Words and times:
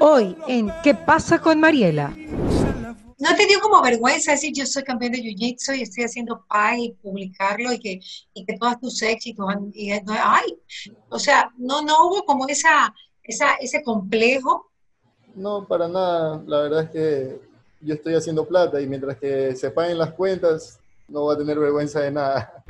Hoy 0.00 0.36
en 0.48 0.72
¿Qué 0.82 0.92
pasa 0.92 1.40
con 1.40 1.60
Mariela? 1.60 2.12
¿No 3.18 3.36
te 3.36 3.46
dio 3.46 3.60
como 3.60 3.80
vergüenza 3.80 4.32
decir 4.32 4.52
yo 4.52 4.66
soy 4.66 4.82
campeón 4.82 5.12
de 5.12 5.18
Jiu-Jitsu 5.18 5.76
y 5.78 5.82
estoy 5.82 6.02
haciendo 6.02 6.44
paz 6.48 6.76
y 6.78 6.96
publicarlo 7.00 7.72
y 7.72 7.78
que, 7.78 8.00
y 8.34 8.44
que 8.44 8.58
todos 8.58 8.80
tus 8.80 9.00
éxitos, 9.02 9.46
y, 9.72 9.92
ay, 9.92 10.58
o 11.10 11.18
sea, 11.20 11.52
no, 11.58 11.80
no 11.82 12.08
hubo 12.08 12.24
como 12.24 12.48
esa, 12.48 12.92
esa, 13.22 13.54
ese 13.60 13.84
complejo? 13.84 14.72
No, 15.36 15.64
para 15.64 15.86
nada, 15.86 16.42
la 16.44 16.62
verdad 16.62 16.82
es 16.82 16.90
que 16.90 17.40
yo 17.82 17.94
estoy 17.94 18.16
haciendo 18.16 18.48
plata 18.48 18.80
y 18.80 18.88
mientras 18.88 19.16
que 19.16 19.54
se 19.54 19.70
paguen 19.70 19.98
las 19.98 20.12
cuentas, 20.12 20.80
no 21.06 21.20
voy 21.20 21.36
a 21.36 21.38
tener 21.38 21.56
vergüenza 21.56 22.00
de 22.00 22.10
nada. 22.10 22.64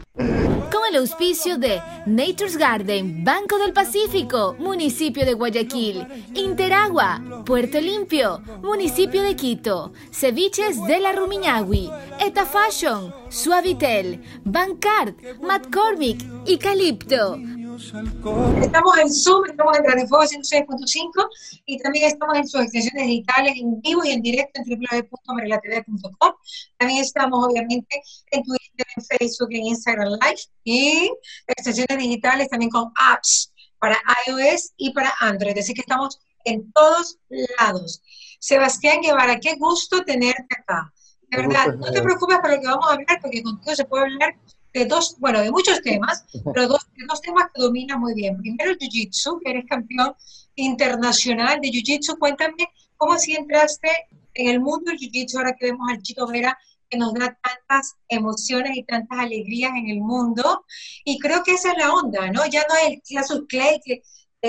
Con 0.70 0.84
el 0.88 0.96
auspicio 0.96 1.58
de 1.58 1.80
Nature's 2.06 2.56
Garden, 2.56 3.24
Banco 3.24 3.58
del 3.58 3.72
Pacífico, 3.72 4.56
Municipio 4.58 5.24
de 5.24 5.34
Guayaquil, 5.34 6.06
Interagua, 6.34 7.20
Puerto 7.44 7.80
Limpio, 7.80 8.40
Municipio 8.62 9.22
de 9.22 9.36
Quito, 9.36 9.92
Ceviches 10.12 10.84
de 10.86 11.00
la 11.00 11.12
Rumiñahui, 11.12 11.90
Eta 12.20 12.44
Fashion, 12.44 13.14
Suavitel, 13.28 14.22
Bancard, 14.44 15.14
McCormick 15.40 16.24
y 16.46 16.58
Calipto. 16.58 17.38
Estamos 17.76 18.98
en 18.98 19.12
Zoom, 19.12 19.44
estamos 19.50 19.76
en 19.76 19.84
Radio 19.84 20.08
Fuego 20.08 20.24
106.5 20.24 21.28
y 21.66 21.78
también 21.78 22.06
estamos 22.06 22.38
en 22.38 22.48
sus 22.48 22.62
extensiones 22.62 23.06
digitales 23.06 23.52
en 23.58 23.82
vivo 23.82 24.02
y 24.02 24.12
en 24.12 24.22
directo 24.22 24.62
en 24.62 24.80
www.marelatv.com. 24.80 26.32
También 26.78 27.04
estamos 27.04 27.46
obviamente 27.46 28.00
en 28.30 28.42
Twitter, 28.44 28.86
en 28.96 29.04
Facebook, 29.04 29.48
en 29.50 29.66
Instagram 29.66 30.08
Live 30.08 30.40
y 30.64 31.10
extensiones 31.48 31.98
digitales 31.98 32.48
también 32.48 32.70
con 32.70 32.90
apps 32.98 33.52
para 33.78 33.98
iOS 34.26 34.72
y 34.78 34.94
para 34.94 35.12
Android. 35.20 35.58
Así 35.58 35.74
que 35.74 35.82
estamos 35.82 36.18
en 36.46 36.72
todos 36.72 37.18
lados. 37.58 38.02
Sebastián 38.40 39.02
Guevara, 39.02 39.38
qué 39.38 39.54
gusto 39.56 40.02
tenerte 40.02 40.56
acá. 40.58 40.94
De 41.28 41.42
verdad, 41.42 41.74
no 41.74 41.92
te 41.92 42.00
preocupes 42.00 42.38
por 42.38 42.50
lo 42.52 42.58
que 42.58 42.68
vamos 42.68 42.86
a 42.88 42.92
hablar, 42.92 43.18
porque 43.20 43.42
contigo 43.42 43.74
se 43.76 43.84
puede 43.84 44.04
hablar 44.04 44.34
de 44.76 44.84
dos, 44.84 45.16
bueno, 45.18 45.40
de 45.40 45.50
muchos 45.50 45.80
temas, 45.80 46.26
pero 46.52 46.68
dos, 46.68 46.86
de 46.94 47.06
dos 47.08 47.22
temas 47.22 47.44
que 47.54 47.62
dominas 47.62 47.98
muy 47.98 48.12
bien. 48.12 48.36
Primero 48.36 48.72
el 48.72 48.78
Jiu-Jitsu, 48.78 49.40
que 49.42 49.50
eres 49.50 49.64
campeón 49.66 50.14
internacional 50.54 51.58
de 51.62 51.68
Jiu-Jitsu. 51.68 52.18
Cuéntame 52.18 52.68
cómo 52.98 53.14
así 53.14 53.34
entraste 53.34 53.88
en 54.34 54.48
el 54.48 54.60
mundo 54.60 54.90
del 54.90 54.98
Jiu-Jitsu, 54.98 55.38
ahora 55.38 55.56
que 55.56 55.66
vemos 55.66 55.88
al 55.90 56.02
Chito 56.02 56.26
Vera, 56.26 56.58
que 56.90 56.98
nos 56.98 57.14
da 57.14 57.38
tantas 57.42 57.94
emociones 58.08 58.76
y 58.76 58.84
tantas 58.84 59.18
alegrías 59.18 59.72
en 59.74 59.88
el 59.88 60.00
mundo. 60.00 60.66
Y 61.06 61.18
creo 61.20 61.42
que 61.42 61.52
esa 61.52 61.72
es 61.72 61.78
la 61.78 61.94
onda, 61.94 62.30
¿no? 62.30 62.44
Ya 62.44 62.62
no 62.68 62.74
es 62.76 62.98
el 62.98 63.02
Casus 63.16 63.46
Clay, 63.48 63.80
que 63.82 64.02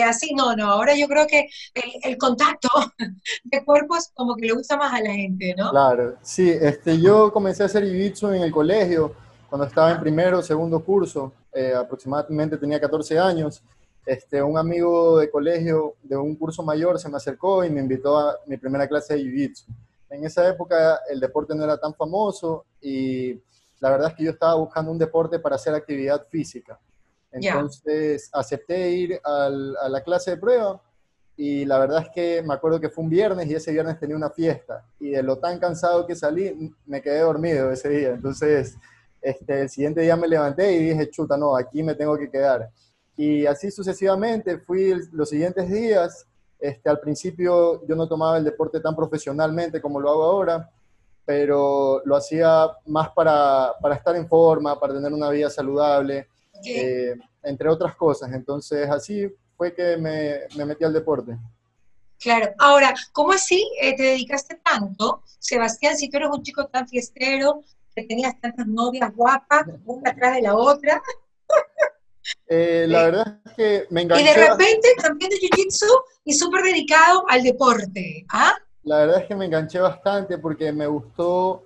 así, 0.04 0.34
no, 0.36 0.56
no, 0.58 0.66
ahora 0.66 0.94
yo 0.94 1.08
creo 1.08 1.26
que 1.26 1.48
el, 1.74 1.92
el, 2.04 2.18
contacto 2.18 2.70
de 3.46 3.66
cuerpos 3.66 4.10
como 4.14 4.36
que 4.36 4.48
le 4.48 4.54
gusta 4.54 4.78
más 4.78 4.94
a 4.94 5.02
la 5.02 5.14
gente, 5.14 5.56
¿no? 5.58 5.72
Claro, 5.72 6.18
sí, 6.22 6.50
este, 6.50 7.02
yo 7.02 7.32
comencé 7.32 7.64
a 7.64 7.68
hacer 7.68 7.84
jiu-jitsu 7.84 8.36
en 8.36 8.44
el 8.44 8.52
colegio, 8.52 9.16
cuando 9.50 9.66
estaba 9.68 9.92
en 9.92 10.00
primero 10.00 10.40
o 10.40 10.44
segundo 10.44 10.84
curso, 10.84 11.34
eh, 11.54 11.74
aproximadamente 11.74 12.58
tenía 12.58 12.80
14 12.80 13.18
años, 13.18 13.64
este, 14.06 14.42
un 14.42 14.58
amigo 14.58 15.18
de 15.20 15.30
colegio 15.30 15.96
de 16.02 16.16
un 16.16 16.36
curso 16.36 16.64
mayor 16.64 16.98
se 16.98 17.10
me 17.10 17.18
acercó 17.18 17.66
y 17.66 17.70
me 17.70 17.82
invitó 17.82 18.18
a 18.18 18.38
mi 18.46 18.58
primera 18.58 18.88
clase 18.88 19.16
de 19.16 19.22
Jiu-Jitsu. 19.22 19.66
En 20.10 20.24
esa 20.24 20.48
época 20.48 21.02
el 21.10 21.20
deporte 21.20 21.54
no 21.54 21.66
era 21.66 21.78
tan 21.78 21.94
famoso 21.94 22.66
y 22.82 23.34
la 23.80 23.90
verdad 23.90 24.10
es 24.10 24.16
que 24.16 24.24
yo 24.24 24.32
estaba 24.32 24.56
buscando 24.56 24.92
un 24.92 24.98
deporte 24.98 25.40
para 25.40 25.56
hacer 25.56 25.76
actividad 25.76 26.26
física. 26.30 26.80
Entonces 27.32 28.30
acepté 28.32 28.92
ir 28.92 29.20
al, 29.24 29.76
a 29.76 29.90
la 29.90 30.02
clase 30.02 30.32
de 30.32 30.38
prueba 30.38 30.82
y 31.36 31.66
la 31.66 31.78
verdad 31.78 32.04
es 32.04 32.10
que 32.10 32.42
me 32.42 32.54
acuerdo 32.54 32.80
que 32.80 32.90
fue 32.90 33.04
un 33.04 33.10
viernes 33.10 33.48
y 33.48 33.56
ese 33.56 33.74
viernes 33.74 34.00
tenía 34.00 34.16
una 34.16 34.30
fiesta 34.30 34.86
y 35.00 35.10
de 35.10 35.22
lo 35.22 35.38
tan 35.38 35.60
cansado 35.60 36.08
que 36.08 36.16
salí 36.16 36.74
me 36.86 37.02
quedé 37.02 37.20
dormido 37.20 37.70
ese 37.72 37.90
día. 37.90 38.10
Entonces 38.12 38.78
este, 39.22 39.62
el 39.62 39.70
siguiente 39.70 40.02
día 40.02 40.16
me 40.16 40.28
levanté 40.28 40.72
y 40.74 40.90
dije, 40.90 41.10
chuta, 41.10 41.38
no, 41.38 41.56
aquí 41.56 41.84
me 41.84 41.96
tengo 41.96 42.18
que 42.18 42.30
quedar. 42.30 42.70
Y 43.16 43.46
así 43.46 43.72
sucesivamente 43.72 44.60
fui 44.60 44.94
los 45.12 45.30
siguientes 45.30 45.70
días. 45.70 46.26
Este, 46.60 46.90
al 46.90 47.00
principio 47.00 47.86
yo 47.88 47.96
no 47.96 48.08
tomaba 48.08 48.38
el 48.38 48.44
deporte 48.44 48.80
tan 48.80 48.96
profesionalmente 48.96 49.82
como 49.82 50.00
lo 50.00 50.10
hago 50.10 50.24
ahora, 50.24 50.70
pero 51.26 52.02
lo 52.06 52.16
hacía 52.16 52.68
más 52.86 53.10
para, 53.12 53.74
para 53.82 53.96
estar 53.96 54.16
en 54.16 54.28
forma, 54.28 54.80
para 54.80 54.94
tener 54.94 55.12
una 55.12 55.30
vida 55.30 55.50
saludable, 55.50 56.28
eh, 56.66 57.16
entre 57.44 57.70
otras 57.70 57.96
cosas. 57.96 58.32
Entonces 58.32 58.90
así 58.90 59.28
fue 59.56 59.74
que 59.74 59.98
me, 59.98 60.42
me 60.56 60.66
metí 60.66 60.84
al 60.84 60.94
deporte. 60.94 61.38
Claro. 62.20 62.52
Ahora, 62.58 62.94
¿cómo 63.12 63.32
así 63.32 63.68
eh, 63.82 63.96
te 63.96 64.04
dedicaste 64.04 64.60
tanto, 64.64 65.22
Sebastián, 65.40 65.96
si 65.96 66.10
tú 66.10 66.18
eres 66.18 66.30
un 66.32 66.42
chico 66.42 66.66
tan 66.68 66.88
fiestero, 66.88 67.64
que 67.98 68.04
tenías 68.04 68.40
tantas 68.40 68.68
novias 68.68 69.12
guapas, 69.16 69.66
una 69.86 70.12
atrás 70.12 70.36
de 70.36 70.42
la 70.44 70.56
otra. 70.56 71.02
Eh, 72.48 72.86
la 72.88 73.04
verdad 73.04 73.40
es 73.46 73.54
que 73.54 73.88
me 73.90 74.02
enganché. 74.02 74.22
Y 74.22 74.28
de 74.28 74.34
repente 74.34 74.88
también 75.02 75.30
de 75.30 75.38
Jiu-Jitsu 75.38 76.04
y 76.26 76.34
súper 76.34 76.62
dedicado 76.64 77.24
al 77.28 77.42
deporte. 77.42 78.26
¿ah? 78.32 78.54
La 78.84 79.00
verdad 79.00 79.22
es 79.22 79.28
que 79.28 79.36
me 79.36 79.46
enganché 79.46 79.80
bastante 79.80 80.38
porque 80.38 80.72
me 80.72 80.86
gustó 80.88 81.64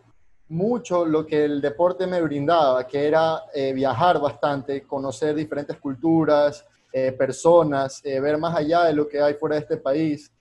mucho 0.47 1.03
lo 1.03 1.25
que 1.25 1.45
el 1.45 1.61
deporte 1.61 2.07
me 2.07 2.21
brindaba, 2.21 2.85
que 2.87 3.07
era 3.07 3.43
eh, 3.53 3.73
viajar 3.73 4.21
bastante, 4.21 4.83
conocer 4.83 5.35
diferentes 5.35 5.77
culturas, 5.77 6.63
eh, 6.93 7.11
personas, 7.11 8.01
ver 8.03 8.37
más 8.37 8.55
allá 8.55 8.83
de 8.85 8.93
lo 8.93 9.07
que 9.07 9.19
hay 9.19 9.33
fuera 9.33 9.55
de 9.55 9.61
este 9.61 9.77
país. 9.77 10.31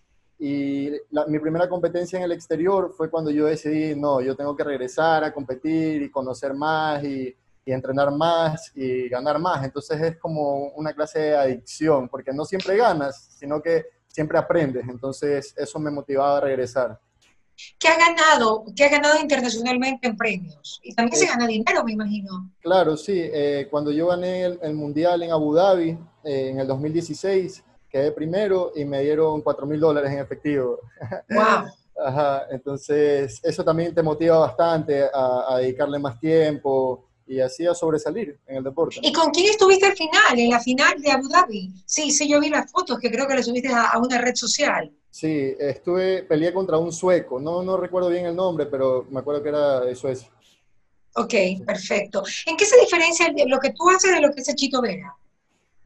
Y 0.42 0.90
mi 1.28 1.38
primera 1.38 1.68
competencia 1.68 2.16
en 2.16 2.24
el 2.24 2.32
exterior 2.32 2.94
fue 2.96 3.10
cuando 3.10 3.30
yo 3.30 3.44
decidí, 3.44 3.94
no, 3.94 4.22
yo 4.22 4.34
tengo 4.34 4.56
que 4.56 4.64
regresar 4.64 5.22
a 5.22 5.34
competir 5.34 6.00
y 6.00 6.10
conocer 6.10 6.54
más 6.54 7.04
y, 7.04 7.36
y, 7.64 7.72
entrenar 7.72 8.10
más 8.10 8.72
y 8.74 9.06
ganar 9.10 9.38
más. 9.38 9.62
Entonces 9.62 10.00
es 10.00 10.16
como 10.16 10.68
una 10.70 10.94
clase 10.94 11.18
de 11.18 11.36
adicción, 11.36 12.08
porque 12.08 12.32
no 12.32 12.46
siempre 12.46 12.78
ganas, 12.78 13.36
sino 13.38 13.60
que 13.60 13.84
siempre 14.06 14.38
aprendes. 14.38 14.88
Entonces 14.88 15.54
eso 15.58 15.78
me 15.78 15.90
motivaba 15.90 16.38
a 16.38 16.40
regresar. 16.40 16.98
¿Qué 17.78 17.88
ha 17.88 17.98
ganado? 17.98 18.64
¿Qué 18.74 18.84
ha 18.84 18.88
ganado 18.88 19.20
internacionalmente 19.20 20.08
en 20.08 20.16
premios? 20.16 20.80
Y 20.82 20.94
también 20.94 21.18
se 21.18 21.24
eh, 21.24 21.28
gana 21.28 21.46
dinero, 21.46 21.84
me 21.84 21.92
imagino. 21.92 22.50
Claro, 22.60 22.96
sí. 22.96 23.14
Eh, 23.16 23.68
cuando 23.70 23.90
yo 23.90 24.08
gané 24.08 24.44
el, 24.44 24.74
Mundial 24.74 25.22
en 25.22 25.32
Abu 25.32 25.54
Dhabi 25.54 25.98
eh, 26.24 26.48
en 26.50 26.60
el 26.60 26.66
2016, 26.66 27.64
quedé 27.90 28.12
primero 28.12 28.72
y 28.74 28.84
me 28.84 29.00
dieron 29.00 29.42
4 29.42 29.66
mil 29.66 29.80
dólares 29.80 30.10
en 30.12 30.20
efectivo. 30.20 30.80
¡Wow! 31.28 31.70
Ajá, 32.02 32.46
entonces 32.50 33.40
eso 33.42 33.62
también 33.62 33.94
te 33.94 34.02
motiva 34.02 34.38
bastante 34.38 35.04
a, 35.12 35.58
dedicarle 35.58 35.98
más 35.98 36.18
tiempo 36.18 37.04
y 37.26 37.40
así 37.40 37.66
a 37.66 37.74
sobresalir 37.74 38.38
en 38.46 38.56
el 38.56 38.64
deporte. 38.64 39.00
¿Y 39.02 39.12
con 39.12 39.30
quién 39.30 39.50
estuviste 39.50 39.86
al 39.86 39.96
final, 39.96 40.38
en 40.38 40.50
la 40.50 40.60
final 40.60 41.00
de 41.00 41.10
Abu 41.10 41.28
Dhabi? 41.28 41.72
Sí, 41.84 42.10
sí, 42.10 42.28
yo 42.28 42.40
vi 42.40 42.48
las 42.48 42.70
fotos 42.70 42.98
que 42.98 43.10
creo 43.10 43.26
que 43.28 43.34
le 43.34 43.42
subiste 43.42 43.68
a, 43.68 43.98
una 43.98 44.18
red 44.18 44.34
social. 44.34 44.90
Sí, 45.10 45.54
estuve, 45.58 46.22
peleé 46.22 46.52
contra 46.54 46.78
un 46.78 46.92
sueco, 46.92 47.38
no, 47.38 47.62
no 47.62 47.76
recuerdo 47.76 48.08
bien 48.08 48.26
el 48.26 48.34
nombre, 48.34 48.66
pero 48.66 49.06
me 49.10 49.20
acuerdo 49.20 49.42
que 49.42 49.48
era 49.50 49.80
de 49.80 49.94
Suecia. 49.94 50.30
Ok, 51.16 51.34
perfecto. 51.66 52.22
¿En 52.46 52.56
qué 52.56 52.64
se 52.64 52.80
diferencia 52.80 53.32
lo 53.46 53.58
que 53.58 53.72
tú 53.72 53.88
haces 53.90 54.12
de 54.12 54.20
lo 54.20 54.32
que 54.32 54.40
hace 54.40 54.54
Chito 54.54 54.80
Vera? 54.80 55.14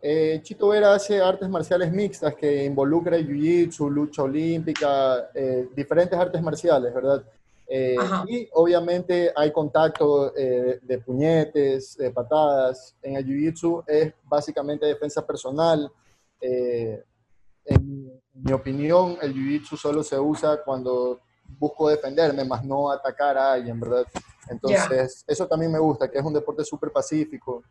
Eh, 0.06 0.40
Chito 0.42 0.68
Vera 0.68 0.92
hace 0.92 1.18
artes 1.18 1.48
marciales 1.48 1.90
mixtas 1.90 2.34
que 2.34 2.62
involucra 2.66 3.16
jiu-jitsu, 3.16 3.88
lucha 3.88 4.22
olímpica, 4.22 5.30
eh, 5.32 5.70
diferentes 5.74 6.18
artes 6.18 6.42
marciales, 6.42 6.92
¿verdad? 6.92 7.24
Eh, 7.66 7.96
y 8.28 8.46
obviamente 8.52 9.32
hay 9.34 9.50
contacto 9.50 10.30
de 10.30 11.02
puñetes, 11.06 11.96
de 11.96 12.10
patadas. 12.10 12.94
En 13.00 13.16
el 13.16 13.24
jiu-jitsu 13.24 13.82
es 13.86 14.12
básicamente 14.24 14.84
defensa 14.84 15.26
personal. 15.26 15.90
en 16.38 18.20
mi 18.34 18.52
opinión, 18.52 19.16
el 19.22 19.32
jiu-jitsu 19.32 19.74
solo 19.78 20.02
se 20.02 20.20
usa 20.20 20.62
cuando 20.62 21.20
busco 21.58 21.88
defenderme, 21.88 22.44
más 22.44 22.62
no 22.62 22.90
atacar 22.90 23.38
a 23.38 23.54
alguien, 23.54 23.80
¿verdad? 23.80 24.04
Entonces, 24.50 25.24
eso 25.26 25.48
también 25.48 25.72
me 25.72 25.78
gusta, 25.78 26.10
que 26.10 26.18
es 26.18 26.24
un 26.24 26.34
deporte 26.34 26.62
súper 26.62 26.92
pacífico 26.92 27.64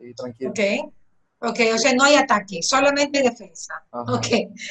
y 0.00 0.12
tranquilo. 0.12 0.50
Okay. 0.50 0.80
Ok, 1.40 1.60
o 1.72 1.78
sea, 1.78 1.92
no 1.94 2.04
hay 2.04 2.16
ataque, 2.16 2.62
solamente 2.62 3.22
defensa. 3.22 3.74
ok, 3.92 4.26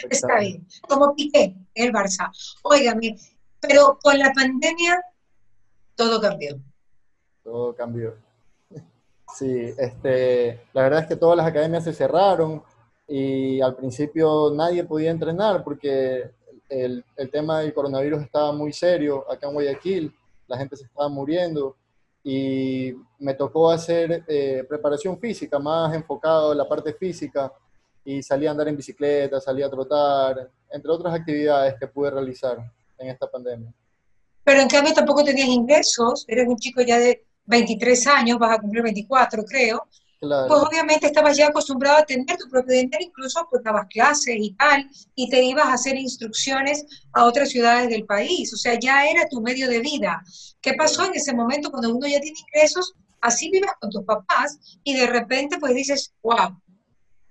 está 0.10 0.40
bien. 0.40 0.68
Como 0.88 1.16
Piqué, 1.16 1.56
el 1.74 1.94
Barça. 1.94 2.30
Óigame, 2.64 3.16
pero 3.62 3.98
con 4.02 4.20
la 4.20 4.34
pandemia 4.34 5.02
todo 5.96 6.20
cambió. 6.20 6.60
Todo 7.44 7.74
cambió. 7.76 8.16
Sí, 9.34 9.74
este, 9.78 10.62
la 10.74 10.84
verdad 10.84 11.02
es 11.02 11.08
que 11.08 11.16
todas 11.16 11.38
las 11.38 11.48
academias 11.48 11.84
se 11.84 11.94
cerraron 11.94 12.64
y 13.08 13.62
al 13.62 13.76
principio 13.76 14.52
nadie 14.54 14.84
podía 14.84 15.12
entrenar 15.12 15.64
porque 15.64 16.32
el, 16.70 17.04
el 17.16 17.32
tema 17.32 17.60
del 17.60 17.74
coronavirus 17.74 18.24
estaba 18.24 18.52
muy 18.52 18.74
serio 18.74 19.30
acá 19.32 19.48
en 19.48 19.54
Guayaquil, 19.54 20.14
la 20.48 20.58
gente 20.58 20.76
se 20.76 20.86
estaba 20.86 21.08
muriendo 21.08 21.76
y 22.30 22.94
me 23.20 23.36
tocó 23.36 23.72
hacer 23.72 24.26
eh, 24.28 24.66
preparación 24.68 25.18
física, 25.18 25.60
más 25.60 25.96
enfocado 25.96 26.52
en 26.52 26.58
la 26.58 26.68
parte 26.68 26.94
física, 26.94 27.54
y 28.04 28.22
salí 28.22 28.46
a 28.46 28.52
andar 28.52 28.68
en 28.68 28.76
bicicleta, 28.76 29.40
salí 29.40 29.64
a 29.64 29.70
trotar, 29.70 30.52
entre 30.70 30.92
otras 30.92 31.14
actividades 31.14 31.76
que 31.80 31.88
pude 31.88 32.12
realizar 32.12 32.58
en 32.98 33.08
esta 33.08 33.32
pandemia. 33.32 33.74
Pero 34.44 34.60
en 34.60 34.68
cambio 34.68 34.94
tampoco 34.94 35.24
tenías 35.24 35.48
ingresos, 35.48 36.26
eres 36.28 36.50
un 36.50 36.58
chico 36.58 36.82
ya 36.82 37.00
de 37.00 37.26
23 37.46 38.08
años, 38.08 38.38
vas 38.38 38.58
a 38.58 38.60
cumplir 38.60 38.84
24 38.84 39.46
creo, 39.46 39.88
Pues 40.20 40.64
obviamente 40.64 41.06
estabas 41.06 41.38
ya 41.38 41.48
acostumbrado 41.48 41.98
a 41.98 42.06
tener 42.06 42.38
tu 42.38 42.50
propio 42.50 42.74
dinero, 42.74 43.04
incluso 43.04 43.48
pues 43.52 43.64
dabas 43.64 43.86
clases 43.88 44.36
y 44.36 44.52
tal, 44.54 44.90
y 45.14 45.30
te 45.30 45.44
ibas 45.44 45.68
a 45.68 45.74
hacer 45.74 45.96
instrucciones 45.96 46.86
a 47.14 47.26
otras 47.26 47.50
ciudades 47.50 47.90
del 47.90 48.06
país, 48.06 48.52
o 48.52 48.58
sea, 48.58 48.80
ya 48.80 49.06
era 49.08 49.28
tu 49.30 49.42
medio 49.42 49.70
de 49.70 49.80
vida. 49.80 50.24
¿Qué 50.60 50.74
pasó 50.74 51.06
en 51.06 51.14
ese 51.14 51.36
momento 51.36 51.70
cuando 51.70 51.96
uno 51.96 52.08
ya 52.08 52.20
tiene 52.20 52.38
ingresos? 52.40 52.94
Así 53.22 53.52
vives 53.52 53.72
con 53.80 53.92
tus 53.92 54.04
papás 54.06 54.58
y 54.84 54.96
de 54.96 55.06
repente 55.06 55.60
pues 55.60 55.76
dices, 55.76 56.14
wow, 56.24 56.60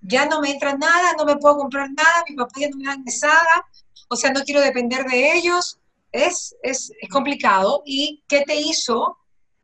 ya 0.01 0.27
no 0.27 0.41
me 0.41 0.53
entra 0.53 0.77
nada, 0.77 1.13
no 1.19 1.25
me 1.25 1.37
puedo 1.37 1.57
comprar 1.57 1.91
nada, 1.91 2.25
mi 2.29 2.37
papá 2.37 2.53
ya 2.61 2.69
no 2.69 2.77
me 2.77 2.85
da 2.85 2.99
mesada, 2.99 3.67
o 4.09 4.15
sea, 4.15 4.31
no 4.31 4.43
quiero 4.45 4.61
depender 4.61 5.05
de 5.05 5.37
ellos, 5.37 5.81
es, 6.13 6.55
es, 6.63 6.93
es 7.01 7.09
complicado. 7.09 7.83
¿Y 7.85 8.23
qué 8.29 8.43
te 8.47 8.55
hizo 8.55 9.19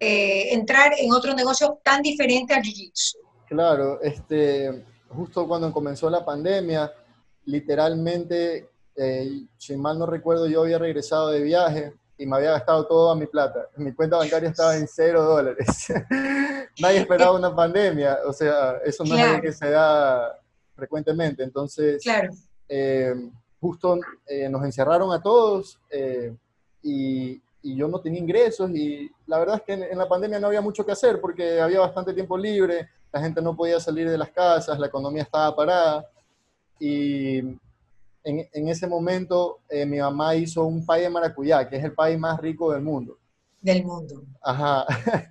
eh, 0.04 0.52
entrar 0.52 0.92
en 0.98 1.12
otro 1.12 1.32
negocio 1.32 1.78
tan 1.84 2.02
diferente 2.02 2.52
al 2.52 2.62
Jiu-Jitsu? 2.62 3.18
Claro, 3.46 4.00
este, 4.02 4.84
justo 5.08 5.46
cuando 5.46 5.72
comenzó 5.72 6.10
la 6.10 6.24
pandemia, 6.24 6.90
literalmente, 7.44 8.68
eh, 8.96 9.30
si 9.56 9.76
mal 9.76 9.98
no 9.98 10.06
recuerdo, 10.06 10.48
yo 10.48 10.62
había 10.62 10.78
regresado 10.78 11.30
de 11.30 11.42
viaje 11.42 11.92
y 12.18 12.26
me 12.26 12.36
había 12.36 12.50
gastado 12.52 12.84
toda 12.86 13.14
mi 13.14 13.26
plata. 13.26 13.68
Mi 13.76 13.92
cuenta 13.92 14.16
bancaria 14.16 14.48
estaba 14.50 14.76
en 14.76 14.88
cero 14.88 15.22
dólares. 15.22 15.86
Nadie 16.80 16.98
esperaba 16.98 17.36
una 17.36 17.54
pandemia, 17.54 18.18
o 18.26 18.32
sea, 18.32 18.78
eso 18.84 19.04
no 19.04 19.14
es 19.14 19.20
algo 19.20 19.34
Claro. 19.34 19.42
que 19.42 19.52
se 19.52 19.70
da 19.70 20.38
frecuentemente. 20.74 21.42
Entonces, 21.42 22.02
Claro, 22.02 22.30
eh, 22.68 23.14
justo 23.60 24.00
eh, 24.26 24.48
nos 24.48 24.64
encerraron 24.64 25.12
a 25.12 25.22
todos 25.22 25.78
eh, 25.90 26.34
y, 26.82 27.40
y 27.62 27.76
yo 27.76 27.88
no 27.88 28.00
tenía 28.00 28.20
ingresos 28.20 28.70
y 28.70 29.10
la 29.26 29.38
verdad 29.38 29.56
es 29.56 29.62
que 29.62 29.72
en, 29.74 29.82
en 29.84 29.98
la 29.98 30.08
pandemia 30.08 30.40
no 30.40 30.48
había 30.48 30.60
mucho 30.60 30.84
que 30.84 30.92
hacer 30.92 31.20
porque 31.20 31.60
había 31.60 31.80
bastante 31.80 32.12
tiempo 32.12 32.36
libre, 32.36 32.88
la 33.12 33.20
gente 33.20 33.40
no 33.42 33.54
podía 33.56 33.78
salir 33.80 34.08
de 34.10 34.18
las 34.18 34.30
casas, 34.30 34.78
la 34.78 34.86
economía 34.88 35.22
estaba 35.22 35.54
parada 35.54 36.04
y 36.80 37.38
en, 37.38 38.48
en 38.52 38.68
ese 38.68 38.86
momento 38.86 39.60
eh, 39.68 39.84
mi 39.86 39.98
mamá 39.98 40.34
hizo 40.34 40.64
un 40.64 40.84
pay 40.86 41.02
de 41.02 41.10
maracuyá, 41.10 41.68
que 41.68 41.76
es 41.76 41.84
el 41.84 41.92
pay 41.94 42.16
más 42.16 42.40
rico 42.40 42.72
del 42.72 42.82
mundo. 42.82 43.18
del 43.60 43.84
mundo. 43.84 44.22
Ajá. 44.42 44.84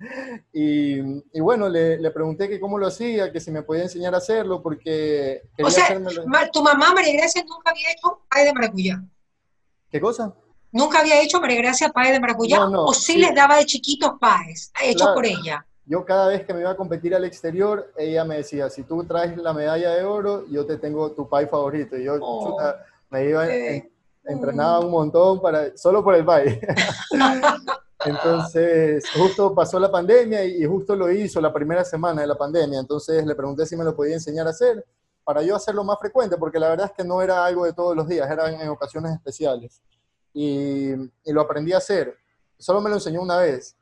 Y, 0.54 0.98
y 1.32 1.40
bueno, 1.40 1.68
le, 1.68 1.98
le 1.98 2.10
pregunté 2.10 2.46
que 2.48 2.60
cómo 2.60 2.78
lo 2.78 2.86
hacía, 2.86 3.32
que 3.32 3.40
si 3.40 3.50
me 3.50 3.62
podía 3.62 3.84
enseñar 3.84 4.14
a 4.14 4.18
hacerlo, 4.18 4.62
porque 4.62 5.42
quería 5.56 5.68
O 5.68 5.70
sea, 5.70 5.84
hacérmelo. 5.84 6.24
tu 6.52 6.62
mamá, 6.62 6.92
María 6.94 7.16
Gracia, 7.18 7.42
nunca 7.48 7.70
había 7.70 7.90
hecho 7.90 8.20
pay 8.30 8.44
de 8.44 8.52
maracuyá. 8.52 9.02
¿Qué 9.90 9.98
cosa? 10.00 10.34
Nunca 10.72 11.00
había 11.00 11.20
hecho 11.22 11.40
María 11.40 11.62
pay 11.94 12.12
de 12.12 12.18
maracuyá. 12.20 12.58
No, 12.60 12.70
no, 12.70 12.84
o 12.86 12.94
sí, 12.94 13.12
sí. 13.12 13.18
les 13.18 13.34
daba 13.34 13.56
de 13.56 13.66
chiquitos 13.66 14.12
payes, 14.18 14.72
hechos 14.82 15.02
Claro. 15.02 15.14
por 15.14 15.26
ella. 15.26 15.66
Yo 15.84 16.04
cada 16.04 16.28
vez 16.28 16.44
que 16.46 16.54
me 16.54 16.60
iba 16.60 16.70
a 16.70 16.76
competir 16.76 17.14
al 17.14 17.24
exterior, 17.24 17.92
ella 17.96 18.24
me 18.24 18.36
decía, 18.38 18.70
si 18.70 18.82
tú 18.84 19.04
traes 19.04 19.36
la 19.36 19.52
medalla 19.52 19.90
de 19.90 20.04
oro, 20.04 20.46
yo 20.48 20.64
te 20.64 20.78
tengo 20.78 21.10
tu 21.12 21.28
pay 21.28 21.46
favorito. 21.46 21.96
Y 21.96 22.04
yo 22.04 22.14
Oh. 22.20 22.50
chuta, 22.50 22.84
me 23.10 23.28
iba, 23.28 23.46
Eh. 23.48 23.76
en- 23.76 23.92
entrenaba 24.24 24.80
un 24.80 24.90
montón 24.90 25.40
para, 25.42 25.76
solo 25.76 26.02
por 26.02 26.14
el 26.14 26.24
pay. 26.24 26.60
Entonces, 28.04 29.04
justo 29.14 29.54
pasó 29.54 29.78
la 29.78 29.90
pandemia 29.90 30.44
y, 30.44 30.64
justo 30.64 30.96
lo 30.96 31.10
hizo 31.10 31.40
la 31.40 31.52
primera 31.52 31.84
semana 31.84 32.22
de 32.22 32.26
la 32.26 32.34
pandemia. 32.36 32.80
Entonces 32.80 33.24
le 33.24 33.34
pregunté 33.34 33.64
si 33.66 33.76
me 33.76 33.84
lo 33.84 33.94
podía 33.94 34.14
enseñar 34.14 34.46
a 34.46 34.50
hacer 34.50 34.84
para 35.24 35.42
yo 35.42 35.54
hacerlo 35.54 35.84
más 35.84 35.98
frecuente, 36.00 36.36
porque 36.36 36.58
la 36.58 36.68
verdad 36.70 36.86
es 36.86 36.92
que 36.96 37.04
no 37.04 37.22
era 37.22 37.44
algo 37.44 37.64
de 37.64 37.72
todos 37.72 37.94
los 37.94 38.08
días, 38.08 38.28
era 38.28 38.48
en, 38.50 38.60
en 38.60 38.68
ocasiones 38.70 39.12
especiales. 39.12 39.80
Y, 40.32 40.92
lo 41.26 41.40
aprendí 41.40 41.72
a 41.72 41.78
hacer. 41.78 42.16
Solo 42.58 42.80
me 42.80 42.88
lo 42.88 42.96
enseñó 42.96 43.22
una 43.22 43.38
vez. 43.38 43.76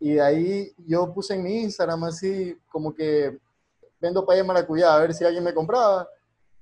Y 0.00 0.14
de 0.14 0.20
ahí 0.20 0.72
yo 0.86 1.12
puse 1.12 1.34
en 1.34 1.42
mi 1.42 1.62
Instagram 1.62 2.04
así 2.04 2.56
como 2.70 2.94
que 2.94 3.38
vendo 4.00 4.24
pay 4.24 4.38
de 4.38 4.44
maracuyá 4.44 4.94
a 4.94 5.00
ver 5.00 5.12
si 5.12 5.24
alguien 5.24 5.44
me 5.44 5.54
compraba. 5.54 6.08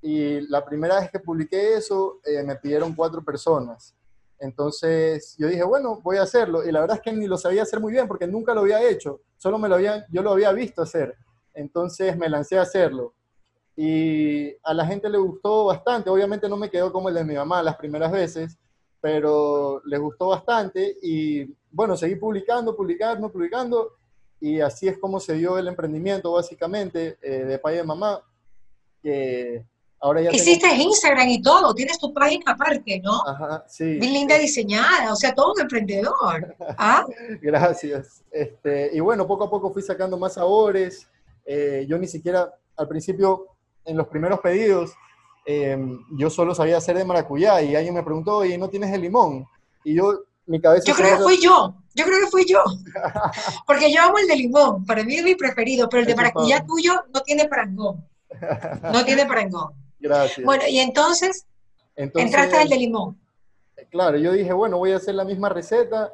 Y 0.00 0.40
la 0.48 0.64
primera 0.64 1.00
vez 1.00 1.10
que 1.10 1.20
publiqué 1.20 1.74
eso 1.74 2.20
eh, 2.24 2.42
me 2.42 2.56
pidieron 2.56 2.94
cuatro 2.94 3.22
personas. 3.22 3.94
Entonces 4.38 5.34
yo 5.38 5.48
dije, 5.48 5.64
bueno, 5.64 6.00
voy 6.02 6.18
a 6.18 6.22
hacerlo. 6.22 6.64
Y 6.64 6.72
la 6.72 6.80
verdad 6.80 6.96
es 6.96 7.02
que 7.02 7.12
ni 7.12 7.26
lo 7.26 7.36
sabía 7.36 7.62
hacer 7.62 7.80
muy 7.80 7.92
bien 7.92 8.06
porque 8.06 8.26
nunca 8.26 8.54
lo 8.54 8.60
había 8.60 8.82
hecho. 8.88 9.20
Solo 9.36 9.58
me 9.58 9.68
lo 9.68 9.76
había, 9.76 10.06
yo 10.10 10.22
lo 10.22 10.32
había 10.32 10.52
visto 10.52 10.82
hacer. 10.82 11.16
Entonces 11.54 12.16
me 12.16 12.28
lancé 12.28 12.58
a 12.58 12.62
hacerlo. 12.62 13.14
Y 13.76 14.54
a 14.62 14.72
la 14.72 14.86
gente 14.86 15.08
le 15.08 15.18
gustó 15.18 15.66
bastante. 15.66 16.10
Obviamente 16.10 16.48
no 16.48 16.56
me 16.56 16.70
quedó 16.70 16.92
como 16.92 17.08
el 17.08 17.14
de 17.14 17.24
mi 17.24 17.34
mamá 17.34 17.62
las 17.62 17.76
primeras 17.76 18.10
veces, 18.10 18.58
pero 19.06 19.80
les 19.84 20.00
gustó 20.00 20.26
bastante. 20.26 20.96
Y 21.00 21.44
bueno, 21.70 21.96
seguí 21.96 22.16
publicando, 22.16 22.74
publicando, 22.76 23.30
publicando. 23.30 23.92
Y 24.40 24.58
así 24.60 24.88
es 24.88 24.98
como 24.98 25.20
se 25.20 25.34
dio 25.34 25.58
el 25.58 25.68
emprendimiento, 25.68 26.32
básicamente, 26.32 27.16
eh, 27.22 27.44
de 27.44 27.56
Pay 27.60 27.76
de 27.76 27.84
Mamá. 27.84 28.20
Que 29.00 29.64
ahora 30.00 30.22
ya 30.22 30.30
tengo- 30.30 30.42
Hiciste 30.42 30.74
Instagram 30.74 31.28
y 31.28 31.40
todo, 31.40 31.72
tienes 31.72 32.00
tu 32.00 32.12
página 32.12 32.50
aparte, 32.50 33.00
¿no? 33.00 33.22
Ajá, 33.24 33.64
sí. 33.68 33.84
Bien 33.96 34.12
linda 34.12 34.36
diseñada, 34.38 35.12
o 35.12 35.16
sea, 35.16 35.32
todo 35.32 35.52
un 35.52 35.60
emprendedor. 35.60 36.56
¿Ah? 36.76 37.06
Gracias. 37.40 38.24
Este, 38.32 38.90
y 38.92 38.98
bueno, 38.98 39.24
poco 39.24 39.44
a 39.44 39.50
poco 39.50 39.72
fui 39.72 39.82
sacando 39.82 40.18
más 40.18 40.34
sabores. 40.34 41.08
Eh, 41.44 41.86
yo 41.88 41.96
ni 41.96 42.08
siquiera, 42.08 42.52
al 42.76 42.88
principio, 42.88 43.46
en 43.84 43.96
los 43.96 44.08
primeros 44.08 44.40
pedidos, 44.40 44.90
eh, 45.46 45.78
yo 46.10 46.28
solo 46.28 46.54
sabía 46.54 46.76
hacer 46.76 46.96
de 46.96 47.04
maracuyá 47.04 47.62
y 47.62 47.76
alguien 47.76 47.94
me 47.94 48.02
preguntó, 48.02 48.38
oye, 48.38 48.58
¿no 48.58 48.68
tienes 48.68 48.92
el 48.92 49.02
limón? 49.02 49.46
Y 49.84 49.94
yo, 49.94 50.24
mi 50.46 50.60
cabeza... 50.60 50.84
Yo 50.86 50.94
creo 50.94 51.16
que 51.16 51.22
fui 51.22 51.40
yo, 51.40 51.74
yo 51.94 52.04
creo 52.04 52.20
que 52.20 52.26
fui 52.26 52.44
yo. 52.44 52.62
Porque 53.66 53.92
yo 53.92 54.02
amo 54.02 54.18
el 54.18 54.26
de 54.26 54.36
limón, 54.36 54.84
para 54.84 55.04
mí 55.04 55.14
es 55.14 55.24
mi 55.24 55.36
preferido, 55.36 55.88
pero 55.88 56.00
el 56.00 56.06
de 56.06 56.16
maracuyá 56.16 56.64
tuyo 56.66 56.94
no 57.14 57.22
tiene 57.22 57.46
parangón. 57.46 58.04
No 58.92 59.04
tiene 59.04 59.24
parangón. 59.24 59.72
Gracias. 60.00 60.44
Bueno, 60.44 60.64
y 60.68 60.78
entonces 60.80 61.46
Entonces, 61.94 62.26
entraste 62.26 62.58
al 62.58 62.68
de 62.68 62.76
limón. 62.76 63.18
claro, 63.90 64.18
yo 64.18 64.32
dije, 64.32 64.52
bueno, 64.52 64.78
voy 64.78 64.92
a 64.92 64.96
hacer 64.96 65.14
la 65.14 65.24
misma 65.24 65.48
receta 65.48 66.12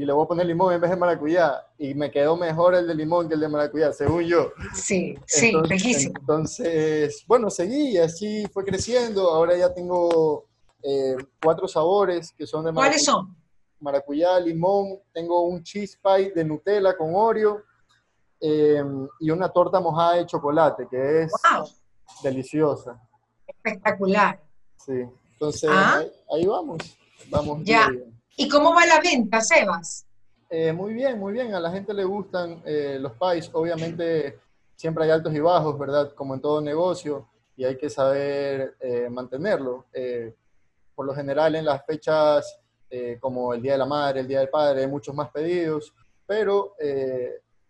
y 0.00 0.04
le 0.04 0.12
voy 0.12 0.24
a 0.24 0.28
poner 0.28 0.46
limón 0.46 0.72
en 0.72 0.80
vez 0.80 0.90
de 0.90 0.96
maracuyá. 0.96 1.66
Y 1.76 1.92
me 1.94 2.10
quedó 2.10 2.36
mejor 2.36 2.74
el 2.76 2.86
de 2.86 2.94
limón 2.94 3.28
que 3.28 3.34
el 3.34 3.40
de 3.40 3.48
maracuyá, 3.48 3.92
según 3.92 4.22
yo. 4.24 4.52
Sí, 4.72 5.18
sí, 5.26 5.46
Entonces, 5.48 5.70
riquísimo. 5.70 6.14
entonces, 6.20 7.24
bueno, 7.26 7.50
seguí 7.50 7.90
y 7.94 7.98
así 7.98 8.46
fue 8.52 8.64
creciendo. 8.64 9.28
Ahora 9.30 9.56
ya 9.56 9.74
tengo 9.74 10.46
eh, 10.82 11.16
cuatro 11.42 11.66
sabores 11.66 12.32
que 12.32 12.46
son 12.46 12.64
de 12.64 12.72
¿Cuáles 12.72 13.02
maracu- 13.02 13.04
son? 13.04 13.36
maracuyá, 13.80 14.38
limón. 14.38 15.00
Tengo 15.12 15.42
un 15.42 15.62
cheese 15.64 15.98
pie 16.00 16.30
de 16.32 16.44
Nutella 16.44 16.96
con 16.96 17.10
Oreo 17.14 17.62
eh, 18.40 18.82
y 19.18 19.30
una 19.30 19.48
torta 19.48 19.80
mojada 19.80 20.14
de 20.14 20.26
chocolate 20.26 20.86
que 20.88 21.22
es 21.22 21.32
¡Wow! 21.52 21.66
deliciosa. 22.22 23.00
Espectacular. 23.46 24.40
Sí. 24.84 25.02
Entonces, 25.32 25.70
Ah. 25.72 25.98
ahí, 25.98 26.12
ahí 26.32 26.46
vamos. 26.46 26.78
Vamos. 27.30 27.60
Ya. 27.64 27.88
bien. 27.90 28.14
¿Y 28.40 28.48
cómo 28.48 28.72
va 28.72 28.86
la 28.86 29.00
venta, 29.00 29.40
Sebas? 29.40 30.06
Eh, 30.48 30.72
muy 30.72 30.94
bien, 30.94 31.18
muy 31.18 31.32
bien. 31.32 31.52
A 31.54 31.60
la 31.60 31.72
gente 31.72 31.92
le 31.92 32.04
gustan 32.04 32.62
eh, 32.64 32.96
los 33.00 33.14
pies. 33.14 33.50
Obviamente 33.52 34.38
siempre 34.76 35.04
hay 35.04 35.10
altos 35.10 35.34
y 35.34 35.40
bajos, 35.40 35.76
¿verdad? 35.76 36.14
Como 36.14 36.34
en 36.34 36.40
todo 36.40 36.60
negocio, 36.60 37.26
y 37.56 37.64
hay 37.64 37.76
que 37.76 37.90
saber 37.90 38.76
eh, 38.78 39.08
mantenerlo. 39.10 39.86
Eh, 39.92 40.32
por 40.94 41.04
lo 41.04 41.14
general 41.16 41.56
en 41.56 41.64
las 41.64 41.84
fechas 41.84 42.60
como 43.20 43.52
el 43.52 43.60
Día 43.60 43.72
de 43.72 43.78
la 43.78 43.86
Madre, 43.86 44.20
el 44.20 44.28
Día 44.28 44.38
del 44.38 44.48
Padre, 44.48 44.80
hay 44.80 44.86
muchos 44.86 45.14
más 45.14 45.30
pedidos, 45.30 45.92
pero 46.26 46.74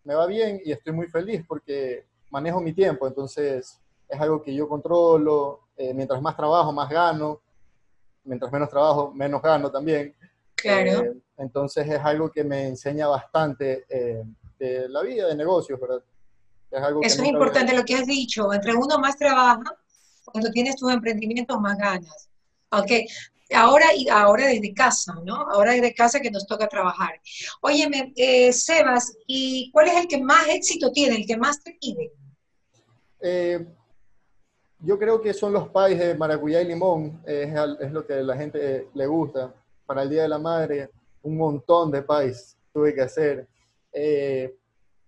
me 0.05 0.15
va 0.15 0.27
bien 0.27 0.61
y 0.65 0.71
estoy 0.71 0.93
muy 0.93 1.09
feliz 1.09 1.45
porque 1.47 2.07
manejo 2.31 2.61
mi 2.61 2.73
tiempo, 2.73 3.09
entonces 3.09 3.81
es 4.09 4.21
algo 4.21 4.41
que 4.41 4.55
yo 4.55 4.69
controlo. 4.69 5.61
Mientras 5.77 6.23
más 6.23 6.37
trabajo, 6.37 6.73
más 6.73 6.89
gano. 6.89 7.41
Mientras 8.23 8.53
menos 8.53 8.71
trabajo, 8.71 9.13
menos 9.13 9.43
gano 9.43 9.73
también. 9.73 10.15
Claro. 10.61 11.05
Eh, 11.05 11.13
entonces 11.39 11.89
es 11.89 12.01
algo 12.01 12.31
que 12.31 12.43
me 12.45 12.67
enseña 12.67 13.07
bastante 13.07 13.85
eh, 13.89 14.23
de 14.59 14.89
la 14.89 15.03
vida 15.03 15.29
de 15.29 15.37
negocios, 15.37 15.81
¿verdad? 15.81 16.03
Es 16.71 16.83
algo 16.83 17.01
Eso 17.03 17.23
es 17.23 17.29
importante 17.29 17.71
había- 17.71 17.81
lo 17.81 17.87
que 17.87 17.95
has 17.95 18.07
dicho. 18.07 18.53
Entre 18.53 18.75
uno 18.75 18.99
más 18.99 19.17
trabaja, 19.17 19.63
cuando 20.25 20.51
tienes 20.51 20.77
tus 20.77 20.93
emprendimientos 20.93 21.59
más 21.61 21.79
ganas. 21.79 22.29
Ok. 22.71 22.91
Ahora, 23.55 23.87
y 23.97 24.07
ahora 24.11 24.47
desde 24.47 24.75
casa, 24.75 25.15
¿no? 25.25 25.35
Ahora 25.37 25.73
desde 25.73 25.95
casa 25.95 26.21
que 26.21 26.31
nos 26.31 26.47
toca 26.47 26.69
trabajar. 26.69 27.19
Óyeme, 27.63 28.13
eh, 28.17 28.53
Sebas, 28.53 29.17
¿y 29.27 29.71
cuál 29.73 29.89
es 29.89 29.97
el 29.97 30.07
que 30.07 30.21
más 30.21 30.47
éxito 30.49 30.93
tiene, 30.93 31.17
el 31.17 31.27
que 31.27 31.37
más 31.39 31.63
te 31.63 31.79
pide? 31.81 32.13
Eh, 33.21 33.67
yo 34.81 34.99
creo 34.99 35.21
que 35.23 35.33
son 35.33 35.53
los 35.55 35.69
pies 35.71 35.99
de 35.99 36.15
maracuyá 36.15 36.61
y 36.61 36.67
limón, 36.67 37.23
eh, 37.27 37.51
es, 37.81 37.87
es 37.87 37.93
lo 37.93 38.07
que 38.07 38.15
a 38.15 38.23
la 38.23 38.37
gente 38.37 38.89
le 38.93 39.07
gusta. 39.07 39.55
Para 39.89 40.03
el 40.03 40.11
Día 40.11 40.21
de 40.21 40.29
la 40.29 40.39
Madre, 40.39 40.91
un 41.23 41.39
montón 41.39 41.91
de 41.91 42.03
pies 42.03 42.59
tuve 42.75 42.95
que 42.95 43.01
hacer. 43.01 43.49
Eh, 43.91 44.55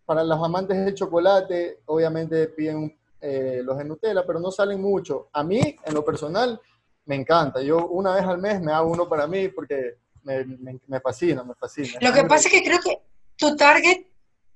para 0.06 0.24
los 0.24 0.42
amantes 0.42 0.82
del 0.82 0.94
chocolate, 0.94 1.80
obviamente 1.84 2.48
piden 2.48 2.98
eh, 3.20 3.60
los 3.62 3.76
de 3.76 3.84
Nutella, 3.84 4.24
pero 4.26 4.40
no 4.40 4.50
salen 4.50 4.80
mucho. 4.80 5.28
A 5.34 5.44
mí, 5.44 5.60
en 5.84 5.92
lo 5.92 6.02
personal, 6.02 6.58
me 7.04 7.16
encanta. 7.16 7.60
Yo 7.60 7.88
una 7.88 8.14
vez 8.14 8.24
al 8.24 8.38
mes 8.38 8.62
me 8.62 8.72
hago 8.72 8.90
uno 8.90 9.06
para 9.06 9.26
mí 9.26 9.48
porque 9.48 9.98
me, 10.22 10.46
me, 10.86 11.00
fascina, 11.00 11.44
me 11.44 11.54
fascina. 11.54 11.98
Lo 12.00 12.14
que 12.14 12.24
pasa 12.24 12.48
es 12.48 12.54
que 12.54 12.62
creo 12.62 12.80
que 12.80 13.02
tu 13.36 13.54
target 13.56 14.06